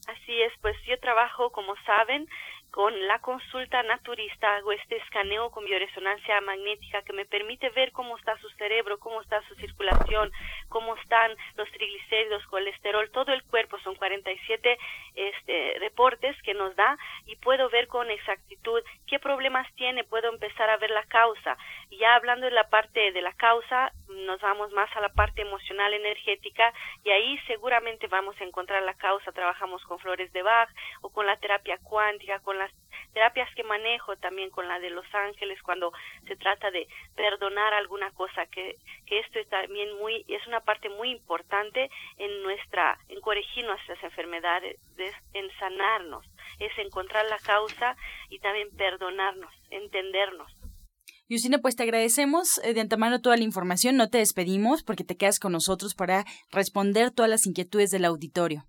Así 0.09 0.33
es, 0.43 0.53
pues 0.61 0.75
yo 0.89 0.99
trabajo, 0.99 1.51
como 1.53 1.75
saben, 1.87 2.27
con 2.73 3.07
la 3.07 3.19
consulta 3.19 3.83
naturista 3.83 4.57
hago 4.57 4.73
este 4.73 4.97
escaneo 4.97 5.51
con 5.51 5.67
bioresonancia 5.67 6.41
magnética 6.41 7.03
que 7.03 7.13
me 7.13 7.27
permite 7.27 7.69
ver 7.69 7.93
cómo 7.93 8.17
está 8.17 8.39
su 8.39 8.49
cerebro, 8.53 8.99
cómo 8.99 9.21
está 9.21 9.43
su 9.47 9.55
circulación, 9.57 10.33
cómo 10.71 10.97
están 10.97 11.37
los 11.57 11.71
triglicéridos, 11.71 12.47
colesterol, 12.47 13.11
todo 13.11 13.35
el 13.35 13.43
cuerpo, 13.45 13.79
son 13.81 13.95
47 13.95 14.79
este, 15.15 15.77
reportes 15.81 16.35
que 16.43 16.55
nos 16.55 16.75
da 16.75 16.97
y 17.27 17.37
puedo 17.37 17.69
ver 17.69 17.89
con 17.89 18.11
exactitud 18.11 18.83
qué 19.07 19.19
problemas 19.19 19.71
tiene, 19.75 20.05
puedo 20.05 20.31
empezar 20.31 20.71
a 20.71 20.79
ver 20.79 20.91
la 20.91 21.05
causa. 21.05 21.59
Ya 21.91 22.15
hablando 22.15 22.47
de 22.47 22.53
la 22.53 22.71
parte 22.71 23.13
de 23.13 23.21
la 23.21 23.35
causa, 23.35 23.93
nos 24.09 24.41
vamos 24.41 24.73
más 24.73 24.95
a 24.97 25.01
la 25.01 25.11
parte 25.11 25.43
emocional 25.43 25.93
energética 25.93 26.73
y 27.05 27.11
ahí 27.11 27.39
seguramente 27.47 28.07
vamos 28.07 28.35
a 28.41 28.45
encontrar 28.45 28.83
la 28.83 28.95
causa. 28.95 29.33
Trabajamos 29.33 29.85
con 29.85 29.99
flores 29.99 30.33
de 30.33 30.43
Bach 30.43 30.71
o 31.03 31.11
con 31.11 31.27
la 31.27 31.37
terapia 31.37 31.79
cuántica, 31.83 32.41
con 32.41 32.57
las 32.59 32.62
terapias 33.13 33.49
que 33.55 33.65
manejo 33.65 34.17
también 34.17 34.51
con 34.51 34.69
la 34.69 34.81
de 34.81 34.91
Los 34.91 35.07
Ángeles 35.15 35.61
cuando 35.63 35.93
se 36.27 36.37
trata 36.37 36.71
de 36.71 36.87
perdonar 37.15 37.75
alguna 37.75 38.11
cosa 38.13 38.47
que, 38.47 38.77
esto 39.07 39.39
es 39.39 39.49
también 39.49 39.95
muy 39.99 40.25
es 40.27 40.47
una 40.47 40.61
parte 40.61 40.89
muy 40.89 41.11
importante 41.11 41.91
en 42.17 42.43
nuestra 42.43 42.99
en 43.09 43.21
corregir 43.21 43.65
nuestras 43.67 44.03
enfermedades 44.03 44.79
en 45.35 45.51
sanarnos 45.59 46.25
es 46.59 46.73
encontrar 46.79 47.27
la 47.27 47.39
causa 47.39 47.95
y 48.31 48.39
también 48.39 48.75
perdonarnos 48.75 49.53
entendernos 49.71 50.51
Justina, 51.33 51.59
pues 51.59 51.77
te 51.77 51.83
agradecemos 51.83 52.61
eh, 52.63 52.75
de 52.75 52.81
antemano 52.83 53.23
toda 53.23 53.37
la 53.37 53.45
información, 53.45 53.97
no 53.97 54.11
te 54.11 54.19
despedimos 54.19 54.83
porque 54.83 55.05
te 55.05 55.17
quedas 55.17 55.39
con 55.39 55.53
nosotros 55.53 55.95
para 55.95 56.25
responder 56.51 57.11
todas 57.11 57.31
las 57.31 57.47
inquietudes 57.47 57.91
del 57.91 58.05
auditorio. 58.05 58.67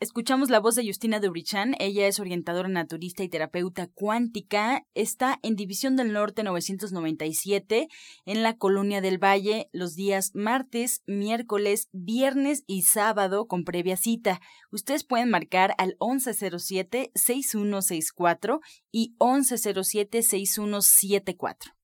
Escuchamos 0.00 0.50
la 0.50 0.58
voz 0.58 0.74
de 0.74 0.84
Justina 0.84 1.20
Dubrichan. 1.20 1.76
Ella 1.78 2.08
es 2.08 2.18
orientadora 2.18 2.68
naturista 2.68 3.22
y 3.22 3.28
terapeuta 3.28 3.86
cuántica. 3.86 4.84
Está 4.94 5.38
en 5.42 5.54
División 5.54 5.94
del 5.94 6.12
Norte 6.12 6.42
997 6.42 7.86
en 8.26 8.42
la 8.42 8.56
Colonia 8.56 9.00
del 9.00 9.22
Valle 9.22 9.68
los 9.72 9.94
días 9.94 10.32
martes, 10.34 11.04
miércoles, 11.06 11.90
viernes 11.92 12.64
y 12.66 12.82
sábado 12.82 13.46
con 13.46 13.62
previa 13.64 13.96
cita. 13.96 14.40
Ustedes 14.72 15.04
pueden 15.04 15.30
marcar 15.30 15.76
al 15.78 15.96
1107-6164 15.98 18.58
y 18.90 19.14
1107-6174. 19.18 21.83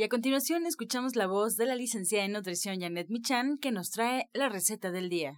Y 0.00 0.02
a 0.02 0.08
continuación 0.08 0.64
escuchamos 0.64 1.14
la 1.14 1.26
voz 1.26 1.58
de 1.58 1.66
la 1.66 1.74
licenciada 1.74 2.24
en 2.24 2.32
nutrición 2.32 2.80
Janet 2.80 3.10
Michan 3.10 3.58
que 3.60 3.70
nos 3.70 3.90
trae 3.90 4.30
la 4.32 4.48
receta 4.48 4.90
del 4.90 5.10
día. 5.10 5.32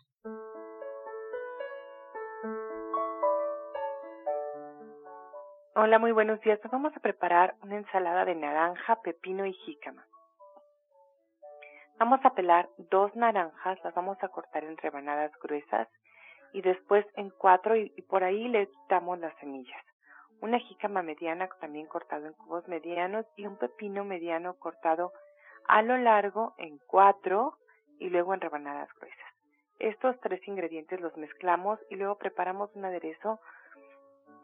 Hola, 5.74 5.98
muy 5.98 6.12
buenos 6.12 6.40
días. 6.42 6.60
vamos 6.70 6.92
a 6.96 7.00
preparar 7.00 7.56
una 7.64 7.74
ensalada 7.74 8.24
de 8.24 8.36
naranja, 8.36 9.02
pepino 9.02 9.44
y 9.46 9.52
jícama. 9.52 10.06
Vamos 11.98 12.20
a 12.22 12.32
pelar 12.32 12.68
dos 12.78 13.10
naranjas, 13.16 13.80
las 13.82 13.94
vamos 13.96 14.16
a 14.22 14.28
cortar 14.28 14.62
en 14.62 14.76
rebanadas 14.76 15.32
gruesas 15.42 15.88
y 16.52 16.62
después 16.62 17.04
en 17.16 17.30
cuatro 17.30 17.74
y, 17.74 17.92
y 17.96 18.02
por 18.02 18.22
ahí 18.22 18.46
le 18.46 18.68
quitamos 18.68 19.18
las 19.18 19.36
semillas 19.40 19.84
una 20.42 20.58
jícama 20.58 21.02
mediana 21.02 21.48
también 21.60 21.86
cortado 21.86 22.26
en 22.26 22.32
cubos 22.32 22.66
medianos 22.66 23.24
y 23.36 23.46
un 23.46 23.56
pepino 23.56 24.04
mediano 24.04 24.54
cortado 24.58 25.12
a 25.68 25.82
lo 25.82 25.96
largo 25.96 26.54
en 26.58 26.78
cuatro 26.88 27.56
y 28.00 28.10
luego 28.10 28.34
en 28.34 28.40
rebanadas 28.40 28.92
gruesas. 28.96 29.18
Estos 29.78 30.18
tres 30.20 30.46
ingredientes 30.48 31.00
los 31.00 31.16
mezclamos 31.16 31.78
y 31.90 31.94
luego 31.94 32.18
preparamos 32.18 32.74
un 32.74 32.84
aderezo 32.84 33.40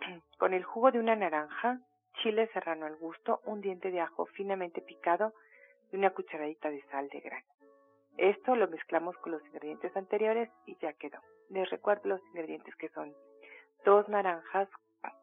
con 0.38 0.55
el 0.55 0.62
jugo 0.62 0.93
de 0.93 1.00
una 1.00 1.17
naranja, 1.17 1.81
chile 2.23 2.49
serrano 2.52 2.87
al 2.87 2.97
gusto, 2.97 3.40
un 3.45 3.61
diente 3.61 3.90
de 3.90 4.00
ajo 4.00 4.26
finamente 4.26 4.81
picado 4.81 5.35
y 5.90 5.97
una 5.97 6.11
cucharadita 6.11 6.71
de 6.71 6.83
sal 6.93 7.09
de 7.09 7.21
grano. 7.21 7.47
Esto 8.19 8.55
lo 8.55 8.69
mezclamos 8.69 9.17
con 9.19 9.33
los 9.33 9.45
ingredientes 9.47 9.97
anteriores 9.97 10.49
y 10.64 10.76
ya 10.76 10.93
quedó. 10.93 11.19
Les 11.50 11.69
recuerdo 11.71 12.09
los 12.09 12.21
ingredientes 12.28 12.75
que 12.76 12.88
son 12.90 13.12
dos 13.85 14.09
naranjas 14.09 14.69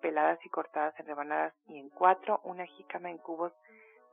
peladas 0.01 0.39
y 0.45 0.49
cortadas 0.49 0.97
en 0.99 1.07
rebanadas 1.07 1.53
y 1.67 1.79
en 1.79 1.89
cuatro, 1.89 2.41
una 2.43 2.65
jícama 2.65 3.09
en 3.09 3.17
cubos 3.17 3.53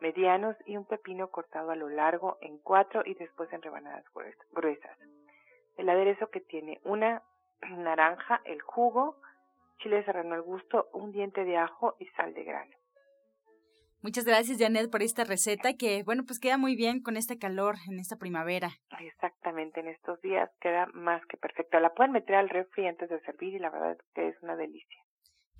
medianos 0.01 0.57
y 0.67 0.77
un 0.77 0.85
pepino 0.85 1.31
cortado 1.31 1.71
a 1.71 1.77
lo 1.77 1.89
largo 1.89 2.37
en 2.41 2.59
cuatro 2.59 3.03
y 3.05 3.15
después 3.15 3.53
en 3.53 3.63
rebanadas 3.63 4.05
gruesas. 4.53 4.99
El 5.77 5.89
aderezo 5.89 6.29
que 6.29 6.41
tiene 6.41 6.81
una 6.85 7.23
naranja, 7.71 8.43
el 8.45 8.61
jugo, 8.61 9.17
chile 9.79 10.05
serrano 10.05 10.35
al 10.35 10.43
gusto, 10.43 10.89
un 10.93 11.13
diente 11.13 11.45
de 11.45 11.57
ajo 11.57 11.97
y 11.99 12.07
sal 12.09 12.35
de 12.35 12.45
grano. 12.45 12.77
Muchas 14.03 14.25
gracias, 14.25 14.59
Janet, 14.59 14.91
por 14.91 15.01
esta 15.01 15.23
receta 15.23 15.75
que, 15.75 16.03
bueno, 16.03 16.25
pues 16.27 16.41
queda 16.41 16.59
muy 16.59 16.75
bien 16.75 17.01
con 17.01 17.17
este 17.17 17.39
calor 17.39 17.77
en 17.89 18.01
esta 18.01 18.17
primavera. 18.17 18.71
Exactamente, 18.99 19.79
en 19.79 19.87
estos 19.87 20.21
días 20.23 20.51
queda 20.61 20.87
más 20.93 21.25
que 21.27 21.37
perfecta. 21.37 21.79
La 21.79 21.95
pueden 21.95 22.11
meter 22.11 22.35
al 22.35 22.49
refri 22.49 22.89
antes 22.89 23.09
de 23.09 23.21
servir 23.21 23.55
y 23.55 23.59
la 23.61 23.71
verdad 23.71 23.93
es 23.93 24.03
que 24.13 24.27
es 24.27 24.43
una 24.43 24.57
delicia. 24.57 25.03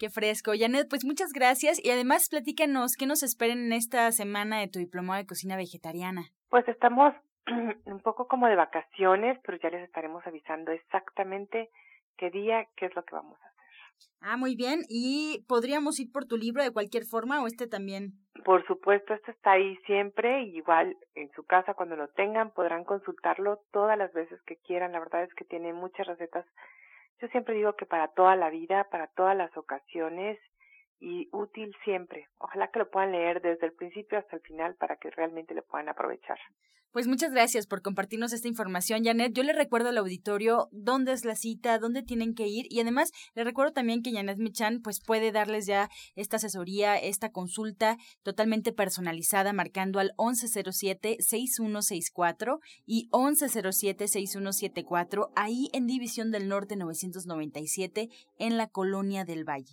Qué 0.03 0.11
fresco. 0.11 0.51
Janet, 0.59 0.89
pues 0.91 1.05
muchas 1.05 1.33
gracias 1.33 1.79
y 1.81 1.89
además 1.89 2.29
platícanos 2.29 2.97
qué 2.99 3.07
nos 3.07 3.23
esperen 3.23 3.67
en 3.67 3.73
esta 3.73 4.11
semana 4.11 4.59
de 4.59 4.67
tu 4.67 4.81
diplomado 4.81 5.21
de 5.21 5.29
cocina 5.29 5.57
vegetariana. 5.57 6.23
Pues 6.51 6.67
estamos 6.67 7.15
un 7.87 8.01
poco 8.01 8.27
como 8.27 8.49
de 8.49 8.57
vacaciones, 8.57 9.39
pero 9.45 9.59
ya 9.63 9.71
les 9.71 9.85
estaremos 9.85 10.27
avisando 10.27 10.73
exactamente 10.73 11.71
qué 12.17 12.31
día, 12.31 12.67
qué 12.75 12.87
es 12.87 12.97
lo 12.97 13.05
que 13.05 13.15
vamos 13.15 13.39
a 13.41 13.47
hacer. 13.47 14.11
Ah, 14.23 14.37
muy 14.37 14.57
bien. 14.57 14.81
¿Y 14.89 15.45
podríamos 15.47 16.01
ir 16.01 16.11
por 16.11 16.25
tu 16.25 16.37
libro 16.37 16.65
de 16.65 16.73
cualquier 16.73 17.05
forma 17.05 17.41
o 17.41 17.47
este 17.47 17.69
también? 17.69 18.15
Por 18.45 18.67
supuesto, 18.67 19.15
este 19.15 19.31
está 19.31 19.53
ahí 19.53 19.77
siempre, 19.87 20.43
igual 20.43 20.97
en 21.15 21.31
su 21.37 21.45
casa 21.45 21.75
cuando 21.75 21.95
lo 21.95 22.09
tengan 22.09 22.51
podrán 22.51 22.83
consultarlo 22.83 23.61
todas 23.71 23.97
las 23.97 24.13
veces 24.13 24.43
que 24.47 24.57
quieran. 24.57 24.91
La 24.91 24.99
verdad 24.99 25.23
es 25.23 25.33
que 25.35 25.45
tiene 25.45 25.73
muchas 25.73 26.09
recetas. 26.09 26.45
Yo 27.23 27.29
siempre 27.29 27.55
digo 27.55 27.77
que 27.77 27.87
para 27.87 28.09
toda 28.09 28.35
la 28.35 28.51
vida, 28.51 28.89
para 28.91 29.07
todas 29.07 29.37
las 29.37 29.57
ocasiones 29.57 30.41
y 31.03 31.29
útil 31.33 31.75
siempre. 31.85 32.29
Ojalá 32.39 32.69
que 32.69 32.79
lo 32.79 32.89
puedan 32.89 33.13
leer 33.13 33.43
desde 33.43 33.67
el 33.67 33.73
principio 33.73 34.19
hasta 34.19 34.37
el 34.37 34.43
final 34.43 34.77
para 34.77 34.97
que 34.97 35.11
realmente 35.11 35.53
le 35.53 35.63
puedan 35.63 35.89
aprovechar. 35.89 36.39
Pues 36.93 37.09
muchas 37.09 37.33
gracias 37.33 37.67
por 37.67 37.81
compartirnos 37.81 38.35
esta 38.35 38.49
información, 38.49 39.03
Janet. 39.03 39.33
Yo 39.33 39.45
le 39.45 39.55
recuerdo 39.55 39.89
al 39.89 39.97
auditorio 39.97 40.69
dónde 40.73 41.13
es 41.13 41.25
la 41.25 41.37
cita, 41.37 41.79
dónde 41.79 42.03
tienen 42.03 42.35
que 42.35 42.49
ir 42.49 42.67
y 42.69 42.81
además 42.81 43.13
le 43.35 43.45
recuerdo 43.45 43.73
también 43.73 44.03
que 44.03 44.13
Janet 44.13 44.37
Michan 44.37 44.83
pues 44.83 45.01
puede 45.01 45.33
darles 45.33 45.65
ya 45.65 45.89
esta 46.17 46.37
asesoría, 46.37 46.99
esta 46.99 47.31
consulta 47.31 47.97
totalmente 48.23 48.75
personalizada 48.75 49.55
marcando 49.55 50.01
al 50.01 50.11
1107-6164 50.19 52.59
y 52.85 53.09
1107-6174 53.11 55.31
ahí 55.35 55.71
en 55.73 55.87
División 55.87 56.31
del 56.31 56.47
Norte 56.47 56.77
997 56.77 58.11
en 58.39 58.59
la 58.59 58.69
Colonia 58.69 59.25
del 59.25 59.49
Valle. 59.49 59.73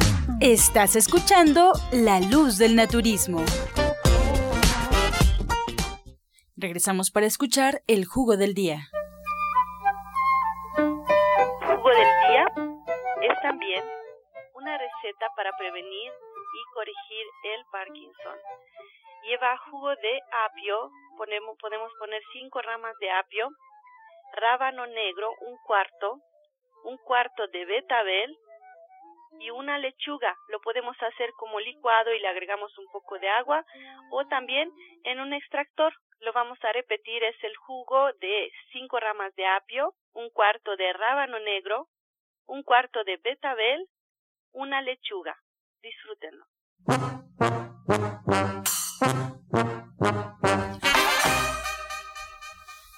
Estás 0.39 0.95
escuchando 0.95 1.73
La 1.91 2.19
Luz 2.19 2.57
del 2.57 2.75
Naturismo. 2.75 3.41
Regresamos 6.55 7.11
para 7.11 7.25
escuchar 7.25 7.81
el 7.87 8.05
jugo 8.05 8.37
del 8.37 8.53
día. 8.53 8.89
Jugo 10.75 11.89
del 11.89 12.11
día 12.27 12.45
es 13.21 13.41
también 13.41 13.83
una 14.53 14.77
receta 14.77 15.27
para 15.35 15.51
prevenir 15.57 16.11
y 16.11 16.73
corregir 16.73 17.25
el 17.55 17.65
Parkinson. 17.71 18.37
Lleva 19.23 19.57
jugo 19.69 19.89
de 19.89 20.19
apio, 20.45 20.91
podemos 21.17 21.91
poner 21.99 22.21
cinco 22.33 22.61
ramas 22.61 22.95
de 22.99 23.11
apio, 23.11 23.49
rábano 24.33 24.85
negro, 24.87 25.29
un 25.41 25.57
cuarto, 25.65 26.19
un 26.85 26.97
cuarto 26.97 27.47
de 27.47 27.65
betabel, 27.65 28.37
y 29.39 29.49
una 29.49 29.77
lechuga. 29.77 30.35
Lo 30.49 30.59
podemos 30.61 30.95
hacer 31.01 31.31
como 31.37 31.59
licuado 31.59 32.13
y 32.13 32.19
le 32.19 32.27
agregamos 32.27 32.77
un 32.77 32.87
poco 32.91 33.17
de 33.19 33.29
agua 33.29 33.65
o 34.11 34.25
también 34.27 34.71
en 35.03 35.19
un 35.19 35.33
extractor. 35.33 35.93
Lo 36.19 36.33
vamos 36.33 36.59
a 36.63 36.71
repetir, 36.71 37.23
es 37.23 37.43
el 37.43 37.55
jugo 37.55 38.13
de 38.13 38.51
cinco 38.71 38.99
ramas 38.99 39.33
de 39.35 39.45
apio, 39.47 39.95
un 40.13 40.29
cuarto 40.29 40.75
de 40.75 40.93
rábano 40.93 41.39
negro, 41.39 41.87
un 42.45 42.63
cuarto 42.63 43.03
de 43.03 43.17
betabel, 43.17 43.87
una 44.51 44.81
lechuga. 44.81 45.35
Disfrútenlo. 45.81 46.45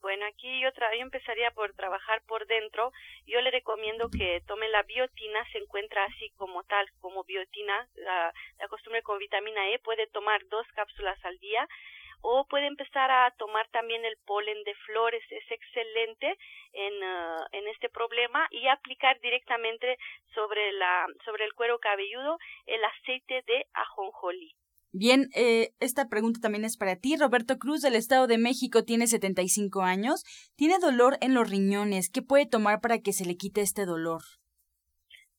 Bueno, 0.00 0.24
aquí 0.26 0.60
yo, 0.60 0.68
yo 0.70 1.02
empezaría 1.02 1.50
por 1.50 1.74
trabajar 1.74 2.22
por 2.26 2.46
dentro. 2.46 2.92
Yo 3.26 3.40
le 3.40 3.50
recomiendo 3.50 4.08
que 4.08 4.42
tome 4.46 4.68
la 4.68 4.82
biotina, 4.82 5.44
se 5.50 5.58
encuentra 5.58 6.04
así 6.04 6.30
como 6.36 6.62
tal, 6.64 6.86
como 7.00 7.24
biotina, 7.24 7.88
la, 7.94 8.32
la 8.58 8.68
costumbre 8.68 9.02
con 9.02 9.18
vitamina 9.18 9.68
E, 9.70 9.78
puede 9.78 10.06
tomar 10.08 10.46
dos 10.48 10.66
cápsulas 10.74 11.18
al 11.24 11.38
día 11.38 11.66
o 12.22 12.46
puede 12.46 12.66
empezar 12.66 13.10
a 13.10 13.32
tomar 13.32 13.68
también 13.70 14.04
el 14.04 14.16
polen 14.24 14.62
de 14.62 14.74
flores, 14.86 15.24
es 15.30 15.50
excelente 15.50 16.38
en, 16.72 17.02
ah, 17.02 17.46
en 17.50 17.66
este 17.66 17.88
problema 17.88 18.46
y 18.50 18.68
aplicar 18.68 19.18
directamente 19.20 19.98
sobre, 20.34 20.72
la, 20.72 21.06
sobre 21.24 21.44
el 21.44 21.54
cuero 21.54 21.80
cabelludo 21.80 22.38
el 22.66 22.84
aceite 22.84 23.42
de 23.42 23.66
ajonjolí. 23.74 24.54
Bien, 24.94 25.30
eh, 25.34 25.74
esta 25.80 26.08
pregunta 26.08 26.40
también 26.40 26.66
es 26.66 26.76
para 26.76 26.96
ti. 26.96 27.16
Roberto 27.16 27.58
Cruz 27.58 27.80
del 27.80 27.94
Estado 27.94 28.26
de 28.26 28.36
México 28.36 28.84
tiene 28.84 29.06
75 29.06 29.80
años. 29.82 30.22
Tiene 30.54 30.78
dolor 30.78 31.16
en 31.22 31.32
los 31.32 31.48
riñones. 31.48 32.10
¿Qué 32.10 32.20
puede 32.20 32.44
tomar 32.44 32.80
para 32.82 32.98
que 32.98 33.14
se 33.14 33.24
le 33.24 33.36
quite 33.36 33.62
este 33.62 33.86
dolor? 33.86 34.22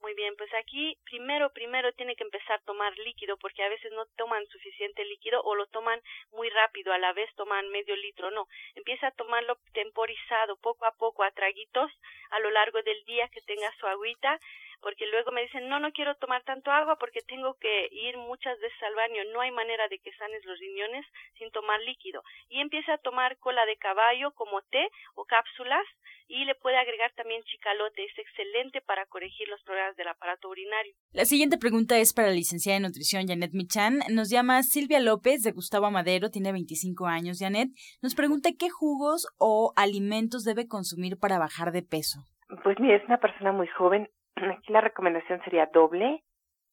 Muy 0.04 0.16
bien, 0.16 0.36
pues 0.36 0.54
aquí 0.56 0.98
primero, 1.06 1.50
primero 1.54 1.94
tiene 1.94 2.18
que 2.18 2.26
empezar 2.26 2.60
a 2.60 2.66
tomar 2.66 2.92
líquido 3.00 3.38
porque 3.38 3.63
a 3.63 3.70
veces 3.70 3.89
no 3.94 4.06
toman 4.18 4.46
suficiente 4.48 5.06
líquido 5.06 5.42
o 5.44 5.56
lo 5.56 5.66
toman 5.68 6.02
muy 6.34 6.50
rápido, 6.50 6.92
a 6.92 6.98
la 6.98 7.13
vez 7.13 7.34
toman 7.36 7.70
medio 7.70 7.96
litro, 7.96 8.30
no. 8.30 8.50
Empieza 8.76 9.08
a 9.08 9.12
tomarlo 9.12 9.58
temporizado, 9.72 10.58
poco 10.58 10.86
a 10.86 10.92
poco, 10.92 11.24
a 11.24 11.32
traguitos, 11.32 11.89
a 12.32 12.39
lo 12.39 12.52
largo 12.52 12.82
del 12.84 13.02
día 13.06 13.30
que 13.30 13.39
tenga 13.44 13.74
su 13.80 13.88
agüita, 13.88 14.38
porque 14.82 15.08
luego 15.08 15.32
me 15.32 15.44
dicen, 15.44 15.70
no, 15.70 15.80
no 15.80 15.94
quiero 15.94 16.16
tomar 16.16 16.44
tanto 16.44 16.70
agua 16.70 16.98
porque 16.98 17.22
tengo 17.22 17.58
que 17.58 17.88
ir 17.94 18.18
muchas 18.18 18.60
veces 18.60 18.84
al 18.84 18.96
baño, 18.96 19.24
no 19.32 19.39
hay 19.39 19.52
manera 19.52 19.88
de 19.88 20.00
que 20.00 20.12
sanes 20.18 20.44
los 20.44 20.60
riñones 20.60 21.06
sin 21.38 21.50
tomar 21.52 21.80
líquido. 21.80 22.22
Y 22.50 22.60
empieza 22.60 22.96
a 22.96 22.98
tomar 22.98 23.38
cola 23.38 23.66
de 23.66 23.78
caballo 23.78 24.32
como 24.32 24.62
té 24.63 24.89
o 25.16 25.24
cápsulas 25.24 25.88
y 26.28 26.46
le 26.46 26.56
puede 26.56 26.78
agregar 26.78 27.12
también 27.16 27.42
chicalote. 27.44 28.04
Es 28.04 28.18
excelente 28.18 28.82
para 28.82 29.06
corregir 29.06 29.48
los 29.48 29.62
problemas 29.64 29.96
del 29.96 30.08
aparato 30.08 30.50
urinario. 30.50 30.94
La 31.12 31.26
siguiente 31.26 31.58
pregunta 31.58 31.98
es 31.98 32.14
para 32.14 32.30
la 32.30 32.34
licenciada 32.34 32.78
en 32.78 32.84
nutrición 32.84 33.28
Janet 33.28 33.52
Michan. 33.54 34.00
Nos 34.12 34.30
llama 34.30 34.64
Silvia 34.64 35.00
López 35.00 35.44
de 35.44 35.52
Gustavo 35.52 35.92
Madero, 35.92 36.30
tiene 36.30 36.52
25 36.52 37.06
años. 37.06 37.40
Janet 37.40 37.70
nos 38.02 38.16
pregunta 38.16 38.50
qué 38.58 38.70
jugos 38.70 39.28
o 39.38 39.74
alimentos 39.76 40.44
debe 40.44 40.68
consumir 40.68 41.18
para 41.20 41.40
bajar 41.40 41.72
de 41.72 41.84
peso. 41.84 42.20
Pues 42.64 42.80
mira, 42.80 42.98
es 42.98 43.06
una 43.06 43.20
persona 43.20 43.52
muy 43.52 43.68
joven. 43.68 44.10
Aquí 44.36 44.72
la 44.72 44.82
recomendación 44.82 45.42
sería 45.44 45.70
doble, 45.74 46.24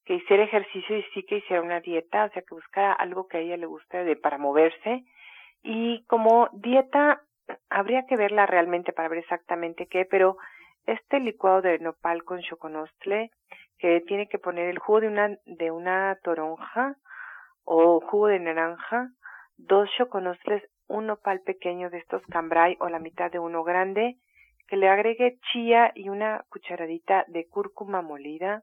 que 0.04 0.14
hiciera 0.14 0.44
ejercicio 0.44 0.98
y 0.98 1.02
sí 1.14 1.22
que 1.24 1.38
hiciera 1.38 1.62
una 1.62 1.80
dieta, 1.80 2.24
o 2.24 2.30
sea, 2.30 2.42
que 2.42 2.54
buscara 2.54 2.92
algo 2.92 3.28
que 3.28 3.38
a 3.38 3.40
ella 3.40 3.56
le 3.56 3.66
guste 3.66 4.04
de, 4.04 4.16
para 4.16 4.38
moverse. 4.38 5.04
Y 5.62 6.04
como 6.06 6.48
dieta 6.52 7.22
habría 7.68 8.06
que 8.06 8.16
verla 8.16 8.46
realmente 8.46 8.92
para 8.92 9.08
ver 9.08 9.18
exactamente 9.18 9.86
qué, 9.86 10.04
pero 10.04 10.36
este 10.86 11.20
licuado 11.20 11.62
de 11.62 11.78
nopal 11.78 12.24
con 12.24 12.40
choconostle, 12.40 13.30
que 13.78 14.00
tiene 14.02 14.28
que 14.28 14.38
poner 14.38 14.68
el 14.68 14.78
jugo 14.78 15.00
de 15.00 15.08
una, 15.08 15.38
de 15.46 15.70
una 15.70 16.18
toronja 16.22 16.96
o 17.64 18.00
jugo 18.00 18.26
de 18.26 18.40
naranja, 18.40 19.10
dos 19.56 19.88
choconostles, 19.96 20.62
un 20.88 21.06
nopal 21.06 21.40
pequeño 21.40 21.88
de 21.90 21.98
estos 21.98 22.22
cambrai 22.26 22.76
o 22.80 22.88
la 22.88 22.98
mitad 22.98 23.30
de 23.30 23.38
uno 23.38 23.62
grande, 23.62 24.16
que 24.66 24.76
le 24.76 24.88
agregue 24.88 25.38
chía 25.52 25.92
y 25.94 26.08
una 26.08 26.44
cucharadita 26.48 27.24
de 27.28 27.46
cúrcuma 27.48 28.02
molida. 28.02 28.62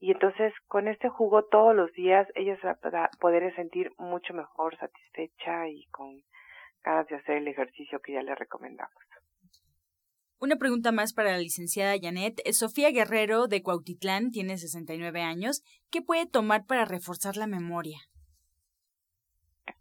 Y 0.00 0.10
entonces 0.10 0.52
con 0.66 0.88
este 0.88 1.08
jugo 1.08 1.44
todos 1.44 1.76
los 1.76 1.92
días 1.92 2.26
ella 2.34 2.56
se 2.56 2.66
va 2.66 3.04
a 3.04 3.10
poder 3.20 3.54
sentir 3.54 3.92
mucho 3.98 4.34
mejor, 4.34 4.76
satisfecha 4.76 5.68
y 5.68 5.86
con 5.86 6.22
ganas 6.82 7.06
de 7.08 7.16
hacer 7.16 7.36
el 7.36 7.48
ejercicio 7.48 8.00
que 8.00 8.12
ya 8.12 8.22
le 8.22 8.34
recomendamos. 8.34 9.02
Una 10.42 10.56
pregunta 10.56 10.90
más 10.90 11.14
para 11.14 11.30
la 11.30 11.38
licenciada 11.38 11.94
Janet. 12.02 12.40
Sofía 12.50 12.90
Guerrero 12.90 13.46
de 13.46 13.62
Cuautitlán 13.62 14.32
tiene 14.32 14.58
69 14.58 15.22
años. 15.22 15.62
¿Qué 15.92 16.02
puede 16.02 16.26
tomar 16.26 16.66
para 16.66 16.84
reforzar 16.84 17.36
la 17.36 17.46
memoria? 17.46 17.98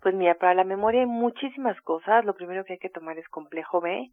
Pues 0.01 0.13
mira, 0.13 0.35
para 0.35 0.53
la 0.53 0.63
memoria 0.63 1.01
hay 1.01 1.07
muchísimas 1.07 1.81
cosas. 1.81 2.25
Lo 2.25 2.35
primero 2.35 2.63
que 2.63 2.73
hay 2.73 2.79
que 2.79 2.89
tomar 2.89 3.17
es 3.17 3.27
complejo 3.29 3.81
B. 3.81 4.11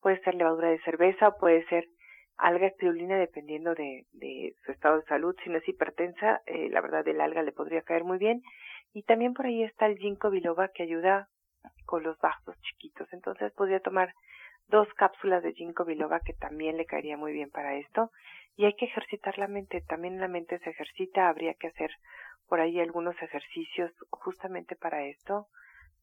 Puede 0.00 0.18
ser 0.22 0.36
levadura 0.36 0.70
de 0.70 0.80
cerveza, 0.84 1.32
puede 1.32 1.66
ser 1.66 1.86
alga 2.38 2.68
espirulina 2.68 3.18
dependiendo 3.18 3.74
de, 3.74 4.06
de 4.12 4.54
su 4.64 4.72
estado 4.72 5.00
de 5.00 5.06
salud. 5.06 5.36
Si 5.44 5.50
no 5.50 5.58
es 5.58 5.68
hipertensa, 5.68 6.40
eh, 6.46 6.70
la 6.70 6.80
verdad 6.80 7.06
el 7.06 7.20
alga 7.20 7.42
le 7.42 7.52
podría 7.52 7.82
caer 7.82 8.04
muy 8.04 8.16
bien. 8.16 8.42
Y 8.94 9.02
también 9.02 9.34
por 9.34 9.44
ahí 9.44 9.62
está 9.64 9.84
el 9.84 9.98
ginkgo 9.98 10.30
biloba 10.30 10.68
que 10.68 10.82
ayuda 10.82 11.28
con 11.84 12.02
los 12.02 12.18
vasos 12.18 12.56
chiquitos. 12.62 13.12
Entonces 13.12 13.52
podría 13.52 13.80
tomar 13.80 14.12
dos 14.68 14.88
cápsulas 14.96 15.42
de 15.42 15.52
ginkgo 15.52 15.84
biloba 15.84 16.20
que 16.20 16.34
también 16.34 16.76
le 16.76 16.86
caería 16.86 17.16
muy 17.16 17.32
bien 17.32 17.50
para 17.50 17.76
esto. 17.76 18.10
Y 18.56 18.64
hay 18.64 18.74
que 18.74 18.86
ejercitar 18.86 19.38
la 19.38 19.48
mente. 19.48 19.82
También 19.82 20.20
la 20.20 20.28
mente 20.28 20.58
se 20.60 20.70
ejercita. 20.70 21.28
Habría 21.28 21.54
que 21.54 21.68
hacer 21.68 21.90
por 22.48 22.60
ahí 22.60 22.80
algunos 22.80 23.14
ejercicios 23.22 23.90
justamente 24.10 24.76
para 24.76 25.04
esto 25.06 25.46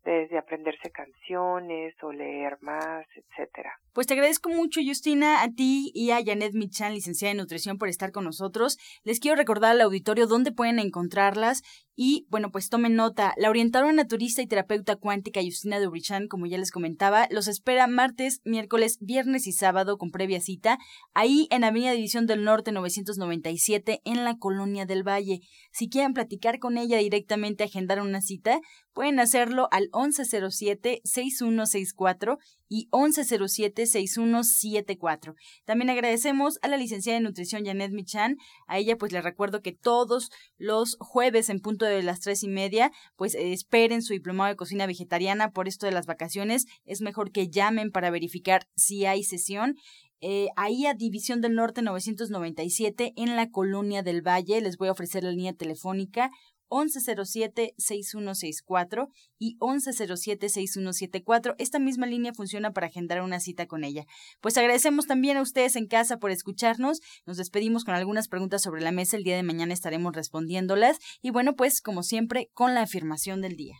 desde 0.07 0.37
aprenderse 0.37 0.89
canciones 0.89 1.93
o 2.01 2.13
leer 2.13 2.57
más, 2.61 3.05
etcétera. 3.13 3.73
Pues 3.93 4.07
te 4.07 4.13
agradezco 4.13 4.49
mucho, 4.49 4.79
Justina, 4.81 5.43
a 5.43 5.49
ti 5.49 5.91
y 5.93 6.11
a 6.11 6.23
Janet 6.23 6.53
Michan, 6.53 6.93
licenciada 6.93 7.31
en 7.31 7.39
nutrición, 7.39 7.77
por 7.77 7.89
estar 7.89 8.13
con 8.13 8.23
nosotros. 8.23 8.77
Les 9.03 9.19
quiero 9.19 9.35
recordar 9.35 9.71
al 9.71 9.81
auditorio 9.81 10.25
dónde 10.25 10.53
pueden 10.53 10.79
encontrarlas 10.79 11.61
y 11.99 12.27
bueno, 12.29 12.51
pues 12.51 12.69
tomen 12.69 12.95
nota, 12.95 13.33
la 13.37 13.49
orientadora 13.49 13.91
naturista 13.91 14.43
y 14.43 14.47
terapeuta 14.47 14.97
cuántica 14.97 15.41
Justina 15.43 15.79
Dubrichan, 15.79 16.27
como 16.27 16.45
ya 16.45 16.59
les 16.59 16.69
comentaba, 16.69 17.27
los 17.31 17.47
espera 17.47 17.87
martes, 17.87 18.39
miércoles, 18.45 18.99
viernes 19.01 19.47
y 19.47 19.51
sábado 19.51 19.97
con 19.97 20.11
previa 20.11 20.39
cita, 20.39 20.77
ahí 21.15 21.47
en 21.49 21.63
Avenida 21.63 21.93
División 21.93 22.27
del 22.27 22.43
Norte 22.43 22.71
997 22.71 24.01
en 24.05 24.23
la 24.23 24.37
Colonia 24.37 24.85
del 24.85 25.01
Valle. 25.01 25.39
Si 25.71 25.89
quieren 25.89 26.13
platicar 26.13 26.59
con 26.59 26.77
ella 26.77 26.99
directamente, 26.99 27.63
agendar 27.63 27.99
una 27.99 28.21
cita, 28.21 28.61
pueden 28.93 29.19
hacerlo 29.19 29.67
al 29.71 29.89
1107-6164 29.89 32.37
y 32.69 32.89
1107-6174. 32.89 35.33
También 35.65 35.89
agradecemos 35.89 36.59
a 36.61 36.67
la 36.67 36.77
licenciada 36.77 37.17
de 37.17 37.23
nutrición 37.23 37.65
Janet 37.65 37.91
Michan. 37.91 38.37
A 38.67 38.77
ella 38.77 38.97
pues 38.97 39.11
le 39.11 39.21
recuerdo 39.21 39.61
que 39.61 39.71
todos 39.71 40.29
los 40.57 40.97
jueves 40.99 41.49
en 41.49 41.59
punto 41.59 41.86
de 41.87 42.03
las 42.03 42.19
tres 42.19 42.43
y 42.43 42.47
media 42.47 42.91
pues 43.15 43.35
esperen 43.35 44.01
su 44.01 44.13
diplomado 44.13 44.49
de 44.49 44.55
cocina 44.55 44.85
vegetariana 44.85 45.51
por 45.51 45.67
esto 45.67 45.85
de 45.85 45.91
las 45.91 46.05
vacaciones. 46.05 46.65
Es 46.85 47.01
mejor 47.01 47.31
que 47.31 47.49
llamen 47.49 47.91
para 47.91 48.09
verificar 48.09 48.67
si 48.75 49.05
hay 49.05 49.23
sesión. 49.23 49.75
Eh, 50.19 50.47
ahí 50.55 50.87
a 50.87 50.95
División 50.95 51.41
del 51.41 51.53
Norte 51.53 51.83
997 51.83 53.13
en 53.15 53.35
la 53.35 53.51
Colonia 53.51 54.01
del 54.01 54.25
Valle. 54.25 54.61
Les 54.61 54.77
voy 54.77 54.87
a 54.87 54.93
ofrecer 54.93 55.23
la 55.23 55.31
línea 55.31 55.53
telefónica 55.53 56.31
1107-6164 56.69 59.09
y 59.39 59.57
1107-6174. 59.59 61.55
Esta 61.57 61.79
misma 61.79 62.05
línea 62.05 62.33
funciona 62.33 62.71
para 62.71 62.87
agendar 62.87 63.21
una 63.21 63.39
cita 63.39 63.67
con 63.67 63.83
ella. 63.83 64.05
Pues 64.41 64.57
agradecemos 64.57 65.07
también 65.07 65.37
a 65.37 65.41
ustedes 65.41 65.75
en 65.75 65.87
casa 65.87 66.17
por 66.17 66.31
escucharnos. 66.31 67.01
Nos 67.25 67.37
despedimos 67.37 67.83
con 67.83 67.95
algunas 67.95 68.27
preguntas 68.27 68.61
sobre 68.61 68.81
la 68.81 68.91
mesa. 68.91 69.17
El 69.17 69.23
día 69.23 69.35
de 69.35 69.43
mañana 69.43 69.73
estaremos 69.73 70.15
respondiéndolas. 70.15 70.97
Y 71.21 71.31
bueno, 71.31 71.55
pues 71.55 71.81
como 71.81 72.03
siempre, 72.03 72.49
con 72.53 72.73
la 72.73 72.81
afirmación 72.81 73.41
del 73.41 73.55
día. 73.55 73.77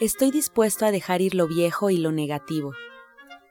Estoy 0.00 0.30
dispuesto 0.30 0.84
a 0.84 0.90
dejar 0.90 1.22
ir 1.22 1.34
lo 1.34 1.48
viejo 1.48 1.88
y 1.88 1.96
lo 1.96 2.12
negativo. 2.12 2.74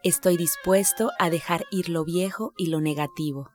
Estoy 0.04 0.38
dispuesto 0.38 1.12
a 1.18 1.32
dejar 1.32 1.66
ir 1.72 1.90
lo 1.90 2.06
viejo 2.06 2.54
y 2.58 2.68
lo 2.68 2.82
negativo. 2.82 3.55